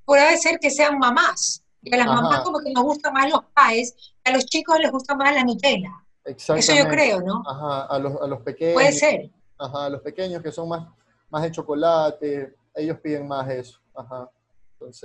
puede 0.06 0.38
ser 0.38 0.58
que 0.58 0.70
sean 0.70 0.98
mamás. 0.98 1.62
Y 1.82 1.92
a 1.94 1.98
las 1.98 2.06
mamás 2.06 2.40
como 2.40 2.60
que 2.60 2.72
nos 2.72 2.82
gustan 2.82 3.12
más 3.12 3.30
los 3.30 3.42
pies, 3.54 3.94
a 4.24 4.30
los 4.30 4.46
chicos 4.46 4.78
les 4.78 4.90
gusta 4.90 5.14
más 5.14 5.34
la 5.34 5.44
Nutella. 5.44 5.90
Eso 6.24 6.56
yo 6.56 6.88
creo, 6.88 7.20
¿no? 7.20 7.42
Ajá, 7.46 7.84
a 7.84 7.98
los, 7.98 8.22
a 8.22 8.26
los 8.26 8.40
pequeños. 8.40 8.72
Puede 8.72 8.92
ser. 8.92 9.30
Ajá, 9.58 9.88
los 9.88 10.00
pequeños 10.00 10.42
que 10.42 10.52
son 10.52 10.68
más, 10.68 10.88
más 11.30 11.42
de 11.42 11.50
chocolate, 11.50 12.54
ellos 12.74 12.98
piden 13.00 13.26
más 13.28 13.48
eso. 13.50 13.80
Ajá. 13.94 14.28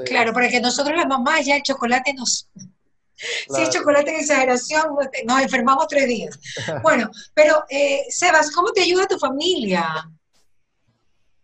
Claro, 0.06 0.34
porque 0.34 0.60
nosotros 0.60 0.96
las 0.96 1.08
mamás 1.08 1.46
ya 1.46 1.56
el 1.56 1.63
chocolate 1.63 2.13
nos... 2.13 2.50
Si 3.53 3.62
es 3.62 3.70
chocolate 3.70 4.12
en 4.12 4.22
exageración, 4.22 4.96
nos 5.25 5.41
enfermamos 5.41 5.88
tres 5.89 6.08
días. 6.08 6.39
Bueno, 6.82 7.12
pero 7.34 7.65
eh, 7.70 8.06
Sebas, 8.10 8.50
¿cómo 8.50 8.72
te 8.72 8.82
ayuda 8.82 9.08
tu 9.08 9.20
familia? 9.20 10.10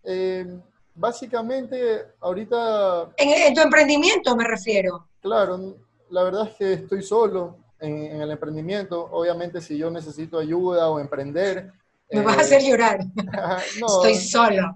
Eh, 0.01 0.57
básicamente, 0.93 2.13
ahorita... 2.21 3.11
En, 3.17 3.53
tu 3.53 3.59
emprendimiento 3.59 4.37
me 4.37 4.45
refiero. 4.47 5.09
Claro, 5.19 5.75
la 6.11 6.23
verdad 6.23 6.47
es 6.47 6.55
que 6.55 6.73
estoy 6.73 7.03
solo 7.03 7.57
en, 7.81 8.21
el 8.21 8.31
emprendimiento. 8.31 9.09
Obviamente, 9.11 9.59
si 9.59 9.77
yo 9.77 9.91
necesito 9.91 10.39
ayuda 10.39 10.89
o 10.89 10.97
emprender... 10.97 11.73
Me 12.15 12.25
vas 12.25 12.37
a 12.37 12.41
hacer 12.41 12.61
eh, 12.61 12.69
llorar. 12.69 12.99
Estoy 13.75 14.15
solo. 14.15 14.75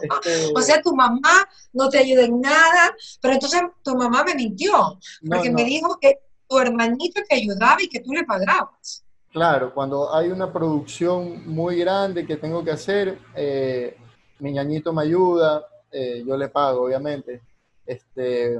Este, 0.00 0.52
o 0.54 0.62
sea, 0.62 0.80
tu 0.80 0.94
mamá 0.94 1.48
no 1.72 1.88
te 1.88 1.98
ayuda 1.98 2.22
en 2.22 2.40
nada, 2.40 2.94
pero 3.20 3.34
entonces 3.34 3.62
tu 3.82 3.96
mamá 3.96 4.24
me 4.24 4.34
mintió, 4.34 4.98
porque 5.28 5.50
me 5.50 5.64
dijo 5.64 5.98
que 6.00 6.20
tu 6.48 6.58
hermanito 6.58 7.20
te 7.28 7.36
ayudaba 7.36 7.82
y 7.82 7.88
que 7.88 8.00
tú 8.00 8.12
le 8.12 8.24
pagabas. 8.24 9.04
Claro, 9.32 9.72
cuando 9.72 10.14
hay 10.14 10.28
una 10.28 10.52
producción 10.52 11.48
muy 11.48 11.76
grande 11.78 12.26
que 12.26 12.36
tengo 12.36 12.62
que 12.62 12.72
hacer, 12.72 13.18
eh, 13.34 13.96
mi 14.38 14.52
ñañito 14.52 14.92
me 14.92 15.02
ayuda, 15.02 15.66
eh, 15.90 16.22
yo 16.26 16.36
le 16.36 16.48
pago, 16.48 16.84
obviamente. 16.84 17.40
Este, 17.84 18.58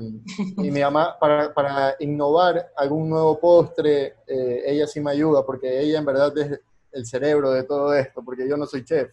y 0.57 0.71
mi 0.71 0.81
mamá, 0.81 1.17
para, 1.19 1.53
para 1.53 1.95
innovar 2.01 2.73
algún 2.77 3.09
nuevo 3.09 3.39
postre, 3.39 4.17
eh, 4.27 4.63
ella 4.67 4.87
sí 4.87 5.01
me 5.01 5.13
ayuda, 5.13 5.45
porque 5.45 5.81
ella 5.81 5.99
en 5.99 6.05
verdad 6.05 6.37
es 6.39 6.61
el 6.93 7.07
cerebro 7.07 7.51
de 7.53 7.65
todo 7.65 7.95
esto, 7.95 8.23
porque 8.23 8.49
yo 8.49 8.57
no 8.57 8.67
soy 8.67 8.85
chef. 8.85 9.13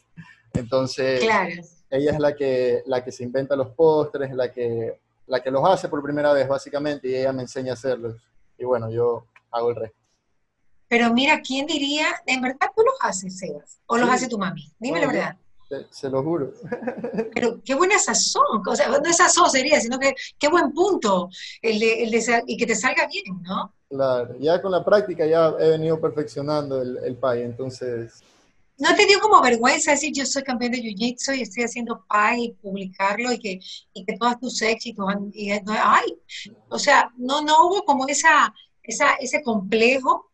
Entonces, 0.54 1.22
ella 1.22 2.12
es 2.12 2.20
la 2.20 2.36
que, 2.36 2.84
la 2.86 3.04
que 3.04 3.12
se 3.12 3.24
inventa 3.24 3.56
los 3.56 3.70
postres, 3.70 4.34
la 4.34 4.52
que, 4.52 5.00
la 5.28 5.42
que 5.42 5.52
los 5.52 5.68
hace 5.68 5.90
por 5.90 6.04
primera 6.04 6.34
vez, 6.34 6.48
básicamente, 6.48 7.08
y 7.08 7.16
ella 7.16 7.32
me 7.32 7.44
enseña 7.44 7.72
a 7.72 7.74
hacerlos. 7.74 8.16
Y 8.58 8.66
bueno, 8.66 8.90
yo 8.90 9.26
hago 9.52 9.70
el 9.70 9.76
resto. 9.76 9.98
Pero 10.88 11.14
mira, 11.14 11.40
¿quién 11.42 11.68
diría, 11.68 12.08
en 12.26 12.42
verdad 12.42 12.68
tú 12.76 12.82
los 12.84 12.96
haces, 13.02 13.38
Sebas? 13.38 13.80
¿O 13.86 13.98
los 13.98 14.10
hace 14.10 14.28
tu 14.28 14.40
mami? 14.40 14.72
Dime 14.80 15.00
la 15.00 15.08
verdad. 15.08 15.38
Se, 15.92 16.10
lo 16.10 16.24
juro. 16.24 16.52
Pero 17.36 17.62
qué 17.64 17.76
buena 17.76 18.00
sazón, 18.00 18.64
o 18.68 18.76
sea, 18.76 18.88
no 18.88 18.98
es 19.08 19.18
sazón 19.18 19.52
sería, 19.52 19.80
sino 19.80 20.00
que 20.00 20.16
qué 20.40 20.48
buen 20.48 20.74
punto 20.74 21.30
el 21.62 21.80
de, 21.80 22.04
el 22.04 22.10
de, 22.10 22.44
y 22.48 22.58
que 22.58 22.66
te 22.66 22.76
salga 22.76 23.06
bien, 23.06 23.40
¿no? 23.44 23.72
Claro, 23.90 24.36
ya 24.40 24.62
con 24.62 24.72
la 24.72 24.86
práctica 24.86 25.26
ya 25.26 25.54
he 25.60 25.70
venido 25.72 26.00
perfeccionando 26.00 26.82
el, 26.82 26.98
el 27.04 27.16
pie, 27.16 27.44
entonces 27.44 28.24
¿No 28.80 28.96
te 28.96 29.06
dio 29.06 29.20
como 29.20 29.42
vergüenza 29.42 29.92
decir 29.92 30.14
yo 30.16 30.26
soy 30.26 30.42
campeón 30.42 30.72
de 30.72 30.82
Jiu-Jitsu 30.82 31.38
y 31.38 31.42
estoy 31.42 31.64
haciendo 31.64 32.06
pie 32.10 32.44
y 32.46 32.54
publicarlo 32.54 33.30
y 33.34 33.38
que, 33.38 33.60
y 33.94 34.06
que 34.06 34.18
todos 34.18 34.40
tus 34.40 34.62
éxitos, 34.62 35.06
y, 35.34 35.52
ay, 35.52 36.18
o 36.70 36.80
sea, 36.80 37.12
no, 37.18 37.42
no 37.42 37.68
hubo 37.68 37.84
como 37.84 38.08
esa, 38.08 38.54
esa, 38.82 39.16
ese 39.16 39.44
complejo? 39.44 40.32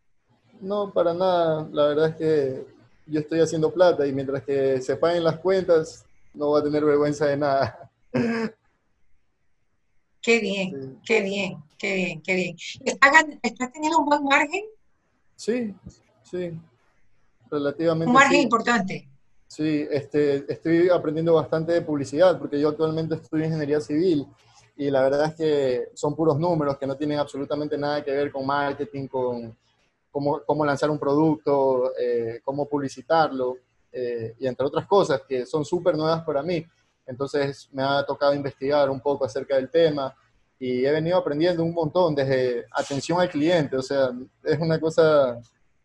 No, 0.62 0.94
para 0.94 1.16
nada, 1.16 1.68
la 1.72 1.88
verdad 1.88 2.10
es 2.10 2.16
que 2.18 2.68
yo 3.08 3.20
estoy 3.20 3.40
haciendo 3.40 3.74
plata 3.74 4.06
y 4.06 4.14
mientras 4.14 4.44
que 4.44 4.80
se 4.80 4.96
paguen 4.96 5.24
las 5.24 5.40
cuentas, 5.40 6.06
no 6.36 6.50
voy 6.50 6.62
a 6.62 6.64
tener 6.64 6.86
vergüenza 6.86 7.26
de 7.26 7.38
nada. 7.38 7.90
Qué 10.22 10.40
bien, 10.40 11.00
qué 11.04 11.22
bien, 11.22 11.64
qué 11.78 11.96
bien, 11.96 12.22
qué 12.22 12.36
bien. 12.36 12.56
¿Estás 13.42 13.72
teniendo 13.72 14.00
un 14.00 14.06
buen 14.06 14.24
margen? 14.24 14.64
Sí, 15.36 15.74
sí 16.24 16.54
relativamente. 17.50 18.08
Un 18.08 18.14
margen 18.14 18.42
importante. 18.42 19.08
Sí, 19.48 19.88
este, 19.90 20.52
estoy 20.52 20.90
aprendiendo 20.90 21.34
bastante 21.34 21.72
de 21.74 21.82
publicidad 21.82 22.38
porque 22.38 22.60
yo 22.60 22.70
actualmente 22.70 23.16
estudio 23.16 23.46
ingeniería 23.46 23.80
civil 23.80 24.28
y 24.76 24.90
la 24.90 25.02
verdad 25.04 25.28
es 25.28 25.36
que 25.36 25.90
son 25.94 26.16
puros 26.16 26.38
números 26.38 26.78
que 26.78 26.88
no 26.88 26.98
tienen 26.98 27.20
absolutamente 27.20 27.78
nada 27.78 28.04
que 28.04 28.12
ver 28.12 28.32
con 28.32 28.46
marketing, 28.46 29.08
con 29.08 29.58
cómo, 30.12 30.42
cómo 30.46 30.66
lanzar 30.66 30.90
un 30.90 31.00
producto, 31.00 31.94
eh, 31.98 32.42
cómo 32.44 32.68
publicitarlo 32.68 33.58
eh, 33.92 34.36
y 34.40 34.48
entre 34.48 34.66
otras 34.66 34.86
cosas 34.88 35.22
que 35.28 35.46
son 35.46 35.64
súper 35.64 35.96
nuevas 35.96 36.24
para 36.24 36.44
mí. 36.44 36.66
Entonces 37.06 37.70
me 37.72 37.84
ha 37.84 38.04
tocado 38.04 38.34
investigar 38.34 38.90
un 38.90 39.00
poco 39.00 39.26
acerca 39.26 39.56
del 39.56 39.70
tema 39.70 40.14
y 40.60 40.86
he 40.86 40.92
venido 40.92 41.18
aprendiendo 41.18 41.64
un 41.64 41.74
montón 41.74 42.16
desde 42.16 42.66
atención 42.72 43.20
al 43.20 43.30
cliente, 43.30 43.76
o 43.76 43.82
sea, 43.82 44.12
es 44.44 44.60
una 44.60 44.80
cosa 44.80 45.38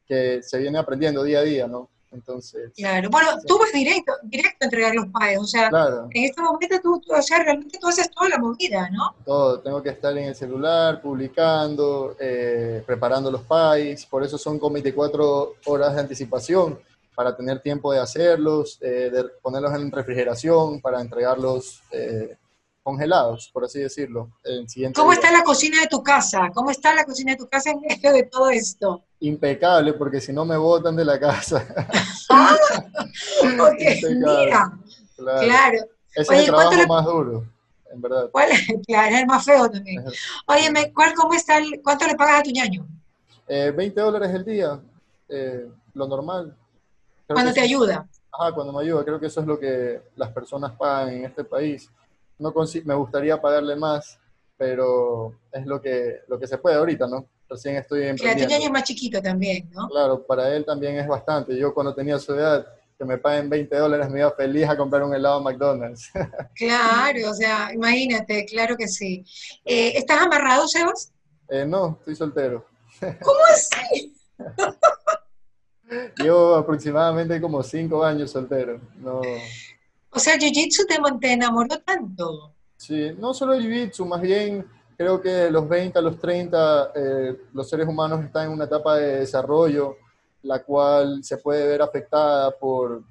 que 0.06 0.42
se 0.42 0.58
viene 0.58 0.78
aprendiendo 0.78 1.22
día 1.22 1.40
a 1.40 1.42
día, 1.42 1.66
¿no? 1.66 1.88
Entonces. 2.12 2.72
Claro, 2.74 3.08
bueno, 3.08 3.28
tú 3.46 3.56
vas 3.56 3.72
directo, 3.72 4.12
directo 4.24 4.58
a 4.60 4.64
entregar 4.64 4.94
los 4.94 5.06
pagos, 5.06 5.44
o 5.44 5.46
sea, 5.46 5.70
en 6.10 6.24
este 6.24 6.42
momento 6.42 6.76
tú, 6.82 7.00
o 7.08 7.22
sea, 7.22 7.44
realmente 7.44 7.78
tú 7.80 7.86
haces 7.86 8.10
toda 8.10 8.30
la 8.30 8.38
movida, 8.38 8.90
¿no? 8.90 9.14
Todo, 9.24 9.60
tengo 9.60 9.80
que 9.80 9.90
estar 9.90 10.16
en 10.18 10.24
el 10.24 10.34
celular, 10.34 11.00
publicando, 11.00 12.16
eh, 12.18 12.82
preparando 12.84 13.30
los 13.30 13.42
pais, 13.42 14.04
por 14.06 14.24
eso 14.24 14.38
son 14.38 14.58
con 14.58 14.72
24 14.72 15.54
horas 15.66 15.94
de 15.94 16.00
anticipación, 16.00 16.80
para 17.14 17.36
tener 17.36 17.60
tiempo 17.60 17.92
de 17.92 18.00
hacerlos, 18.00 18.78
eh, 18.80 19.10
de 19.12 19.24
ponerlos 19.42 19.74
en 19.74 19.92
refrigeración, 19.92 20.80
para 20.80 21.00
entregarlos 21.00 21.82
eh, 21.92 22.36
congelados, 22.82 23.50
por 23.52 23.64
así 23.64 23.80
decirlo. 23.80 24.30
El 24.42 24.68
siguiente 24.68 24.98
¿Cómo 24.98 25.12
está 25.12 25.30
la 25.30 25.42
cocina 25.42 25.80
de 25.80 25.86
tu 25.86 26.02
casa? 26.02 26.50
¿Cómo 26.54 26.70
está 26.70 26.94
la 26.94 27.04
cocina 27.04 27.32
de 27.32 27.38
tu 27.38 27.48
casa 27.48 27.70
en 27.70 27.80
medio 27.80 28.12
de 28.12 28.24
todo 28.24 28.50
esto? 28.50 29.04
Impecable, 29.20 29.92
porque 29.94 30.20
si 30.20 30.32
no 30.32 30.44
me 30.44 30.56
botan 30.56 30.96
de 30.96 31.04
la 31.04 31.18
casa. 31.18 31.66
ah, 32.30 32.56
mira, 33.42 34.72
claro. 35.16 35.78
Ese 36.14 36.34
es 36.34 36.40
el 36.40 36.46
trabajo 36.46 36.86
más 36.88 37.04
duro, 37.04 37.44
en 37.92 38.00
verdad. 38.00 38.30
¿Cuál? 38.32 38.48
Claro, 38.86 39.14
es 39.14 39.20
el 39.20 39.26
más 39.26 39.44
feo 39.44 39.70
también. 39.70 40.04
Oye, 40.46 40.92
¿cuál, 40.94 41.14
cómo 41.14 41.34
está 41.34 41.58
el, 41.58 41.80
¿cuánto 41.82 42.06
le 42.06 42.16
pagas 42.16 42.40
a 42.40 42.42
tu 42.42 42.50
ñaño? 42.50 42.86
Eh, 43.46 43.72
20 43.76 44.00
dólares 44.00 44.30
el 44.34 44.44
día, 44.44 44.80
eh, 45.28 45.68
lo 45.94 46.06
normal. 46.06 46.56
cuando 47.26 47.52
te 47.52 47.60
ayuda. 47.60 48.08
Ajá, 48.32 48.52
cuando 48.52 48.72
me 48.72 48.82
ayuda. 48.82 49.04
Creo 49.04 49.20
que 49.20 49.26
eso 49.26 49.40
es 49.40 49.46
lo 49.46 49.58
que 49.58 50.02
las 50.16 50.30
personas 50.30 50.72
pagan 50.72 51.10
en 51.10 51.24
este 51.24 51.44
país 51.44 51.90
no 52.40 52.52
me 52.84 52.94
gustaría 52.94 53.40
pagarle 53.40 53.76
más, 53.76 54.18
pero 54.56 55.34
es 55.52 55.66
lo 55.66 55.80
que, 55.80 56.20
lo 56.28 56.38
que 56.38 56.46
se 56.46 56.58
puede 56.58 56.76
ahorita, 56.76 57.06
¿no? 57.06 57.26
Recién 57.48 57.76
estoy 57.76 58.06
emprendiendo. 58.06 58.46
Claro, 58.46 58.60
tu 58.60 58.66
es 58.66 58.72
más 58.72 58.84
chiquito 58.84 59.22
también, 59.22 59.70
¿no? 59.70 59.88
Claro, 59.88 60.26
para 60.26 60.54
él 60.54 60.64
también 60.64 60.96
es 60.96 61.06
bastante. 61.08 61.56
Yo 61.56 61.74
cuando 61.74 61.94
tenía 61.94 62.18
su 62.18 62.34
edad, 62.34 62.66
que 62.96 63.04
me 63.06 63.16
paguen 63.16 63.48
20 63.48 63.74
dólares, 63.76 64.10
me 64.10 64.20
iba 64.20 64.30
feliz 64.32 64.68
a 64.68 64.76
comprar 64.76 65.02
un 65.02 65.14
helado 65.14 65.36
a 65.36 65.42
McDonald's. 65.42 66.10
Claro, 66.54 67.30
o 67.30 67.34
sea, 67.34 67.72
imagínate, 67.72 68.44
claro 68.44 68.76
que 68.76 68.86
sí. 68.86 69.24
Eh, 69.64 69.92
¿Estás 69.96 70.20
amarrado, 70.20 70.68
Sebas? 70.68 71.10
Eh, 71.48 71.64
no, 71.66 71.96
estoy 71.98 72.14
soltero. 72.14 72.66
¿Cómo 73.00 73.40
así? 73.50 74.14
Llevo 76.18 76.54
aproximadamente 76.54 77.40
como 77.40 77.62
cinco 77.62 78.04
años 78.04 78.30
soltero. 78.30 78.80
No, 78.98 79.22
o 80.10 80.18
sea, 80.18 80.36
Jiu-Jitsu 80.36 80.86
te, 80.86 80.96
te 81.20 81.32
enamoró 81.32 81.78
tanto. 81.80 82.52
Sí, 82.76 83.12
no 83.18 83.32
solo 83.34 83.54
Jiu-Jitsu, 83.54 84.06
más 84.06 84.20
bien 84.20 84.66
creo 84.96 85.20
que 85.20 85.50
los 85.50 85.68
20 85.68 85.98
a 85.98 86.02
los 86.02 86.18
30 86.18 86.92
eh, 86.94 87.36
los 87.54 87.68
seres 87.68 87.88
humanos 87.88 88.22
están 88.24 88.46
en 88.46 88.52
una 88.52 88.64
etapa 88.64 88.96
de 88.96 89.20
desarrollo, 89.20 89.96
la 90.42 90.62
cual 90.62 91.22
se 91.22 91.38
puede 91.38 91.66
ver 91.66 91.80
afectada 91.80 92.50
por, 92.50 93.02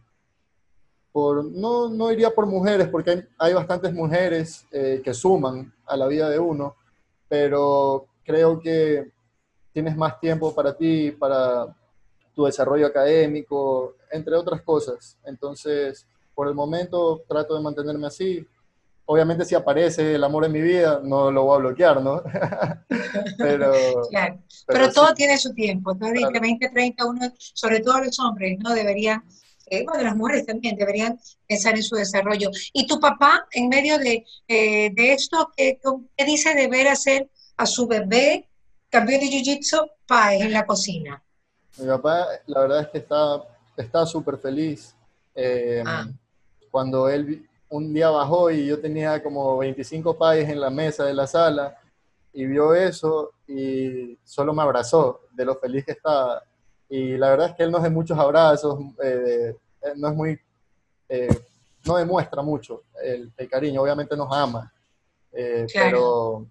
por 1.12 1.44
no, 1.46 1.90
no 1.90 2.12
iría 2.12 2.30
por 2.30 2.46
mujeres, 2.46 2.88
porque 2.90 3.12
hay, 3.12 3.24
hay 3.40 3.54
bastantes 3.54 3.94
mujeres 3.94 4.66
eh, 4.72 5.02
que 5.04 5.14
suman 5.14 5.74
a 5.86 5.98
la 5.98 6.08
vida 6.08 6.30
de 6.30 6.38
uno, 6.38 6.76
pero 7.28 8.06
creo 8.24 8.60
que 8.60 9.12
tienes 9.72 9.96
más 9.96 10.20
tiempo 10.20 10.54
para 10.54 10.76
ti, 10.76 11.12
para 11.12 11.76
tu 12.36 12.46
desarrollo 12.46 12.86
académico, 12.86 13.96
entre 14.12 14.36
otras 14.36 14.62
cosas. 14.62 15.18
Entonces, 15.24 16.06
por 16.40 16.48
el 16.48 16.54
momento 16.54 17.26
trato 17.28 17.54
de 17.54 17.62
mantenerme 17.62 18.08
así. 18.08 18.48
Obviamente 19.04 19.44
si 19.44 19.56
aparece 19.56 20.16
el 20.16 20.24
amor 20.24 20.46
en 20.46 20.54
mi 20.54 20.62
vida, 20.62 21.02
no 21.04 21.30
lo 21.30 21.44
voy 21.44 21.56
a 21.58 21.60
bloquear, 21.60 22.02
¿no? 22.02 22.24
pero, 23.38 23.74
claro. 24.10 24.40
pero, 24.66 24.90
todo 24.90 25.14
tiene 25.14 25.38
su 25.38 25.54
tiempo. 25.54 25.92
Entonces, 25.92 26.20
claro. 26.20 26.40
20, 26.40 26.70
30, 26.70 27.06
uno, 27.08 27.34
sobre 27.38 27.82
todo 27.82 28.00
los 28.00 28.18
hombres, 28.22 28.58
¿no? 28.60 28.74
Deberían, 28.74 29.22
eh, 29.66 29.84
bueno, 29.84 30.02
las 30.02 30.16
mujeres 30.16 30.46
también 30.46 30.78
deberían 30.78 31.20
pensar 31.46 31.76
en 31.76 31.84
su 31.84 31.98
desarrollo. 31.98 32.52
¿Y 32.72 32.88
tu 32.88 33.02
papá, 33.02 33.46
en 33.52 33.68
medio 33.68 33.98
de, 33.98 34.24
eh, 34.48 34.94
de 34.94 35.12
esto, 35.12 35.52
¿qué, 35.58 35.78
qué 36.16 36.24
dice 36.24 36.56
deber 36.56 36.88
hacer 36.88 37.30
a 37.58 37.66
su 37.66 37.86
bebé 37.86 38.48
campeón 38.90 39.20
de 39.20 39.28
Jiu-Jitsu, 39.28 39.92
en 40.40 40.54
la 40.54 40.66
cocina? 40.66 41.22
Mi 41.80 41.86
papá, 41.86 42.28
la 42.46 42.62
verdad 42.62 42.82
es 42.84 42.88
que 42.88 43.00
está 43.00 43.44
está 43.76 44.06
súper 44.06 44.38
feliz. 44.38 44.96
Eh, 45.36 45.84
ah. 45.86 46.08
Cuando 46.70 47.10
él 47.10 47.48
un 47.70 47.94
día 47.94 48.10
bajó 48.10 48.50
y 48.50 48.66
yo 48.66 48.80
tenía 48.80 49.22
como 49.22 49.58
25 49.58 50.18
payes 50.18 50.50
en 50.50 50.60
la 50.60 50.70
mesa 50.70 51.06
de 51.06 51.14
la 51.14 51.28
sala 51.28 51.78
y 52.34 52.46
vio 52.46 52.74
eso 52.74 53.34
y 53.48 54.18
solo 54.24 54.54
me 54.54 54.64
abrazó 54.64 55.22
de 55.32 55.46
lo 55.46 55.56
feliz 55.56 55.86
que 55.86 55.92
estaba. 55.94 56.44
Y 56.90 57.18
la 57.18 57.30
verdad 57.30 57.50
es 57.50 57.56
que 57.56 57.64
él 57.64 57.72
no 57.72 57.78
hace 57.78 57.90
muchos 57.90 58.18
abrazos, 58.18 58.80
eh, 59.04 59.56
no 59.96 60.08
es 60.10 60.16
muy, 60.16 60.40
eh, 61.08 61.40
no 61.86 61.98
demuestra 61.98 62.42
mucho 62.42 62.84
el, 63.04 63.32
cariño, 63.50 63.82
obviamente 63.82 64.18
nos 64.18 64.36
ama, 64.36 64.72
pero, 65.32 66.46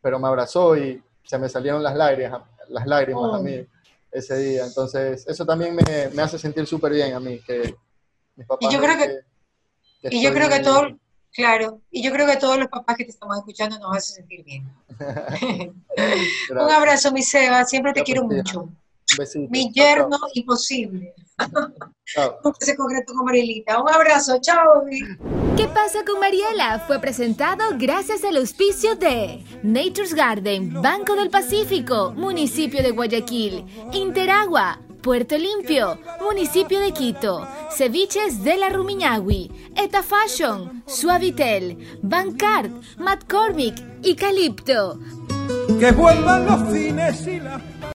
pero 0.00 0.18
me 0.18 0.28
abrazó 0.28 0.76
y 0.76 1.02
se 1.22 1.38
me 1.38 1.48
salieron 1.48 1.82
las 1.82 1.94
lágrimas, 1.94 2.42
las 2.68 2.86
lágrimas 2.86 3.24
a 3.24 3.38
oh. 3.38 3.42
mí 3.42 3.66
ese 4.10 4.36
día. 4.38 4.64
Entonces, 4.64 5.26
eso 5.26 5.44
también 5.44 5.74
me, 5.74 6.08
me 6.14 6.22
hace 6.22 6.38
sentir 6.38 6.66
súper 6.66 6.92
bien 6.92 7.14
a 7.14 7.20
mí, 7.20 7.40
que 7.40 7.74
mis 8.36 8.46
papás... 8.46 8.70
Y 8.70 8.74
yo 8.74 8.80
creo 8.80 8.96
que, 8.96 9.20
y 10.10 10.22
yo 10.22 10.32
creo 10.32 10.48
que 10.48 10.60
todo, 10.60 10.98
claro, 11.32 11.80
y 11.90 12.02
yo 12.02 12.12
creo 12.12 12.26
que 12.26 12.36
todos 12.36 12.58
los 12.58 12.68
papás 12.68 12.96
que 12.96 13.04
te 13.04 13.10
estamos 13.10 13.36
escuchando 13.36 13.78
nos 13.78 13.96
hace 13.96 14.14
sentir 14.14 14.44
bien. 14.44 14.70
Un 16.50 16.70
abrazo, 16.70 17.12
mi 17.12 17.22
Seba, 17.22 17.64
siempre 17.64 17.92
te 17.92 18.02
quiero 18.02 18.24
mucho. 18.24 18.68
Mi 19.50 19.70
yerno 19.72 20.18
imposible. 20.34 21.14
se 22.58 22.76
concretó 22.76 23.12
con 23.14 23.26
Marielita. 23.26 23.80
Un 23.80 23.88
abrazo, 23.88 24.38
chao. 24.40 24.84
¿Qué 25.56 25.68
pasa 25.68 26.04
con 26.04 26.18
Mariela? 26.20 26.80
Fue 26.86 26.98
presentado 26.98 27.64
gracias 27.78 28.24
al 28.24 28.36
auspicio 28.36 28.96
de 28.96 29.44
Nature's 29.62 30.14
Garden, 30.14 30.82
Banco 30.82 31.14
del 31.14 31.30
Pacífico, 31.30 32.12
Municipio 32.12 32.82
de 32.82 32.90
Guayaquil, 32.90 33.64
Interagua, 33.92 34.80
Puerto 35.04 35.36
Limpio, 35.36 35.98
Municipio 36.22 36.80
de 36.80 36.92
Quito, 36.92 37.46
Ceviches 37.76 38.42
de 38.42 38.56
la 38.56 38.70
Rumiñahui, 38.70 39.50
Eta 39.76 40.02
Fashion, 40.02 40.82
Suavitel, 40.86 41.98
Bancard, 42.00 42.70
McCormick 42.96 43.74
y 44.02 44.14
Calipto. 44.14 44.98
Que 45.78 45.92
vuelvan 45.92 46.46
los 46.46 46.72
fines 46.72 47.26
y 47.26 47.38
la... 47.38 47.60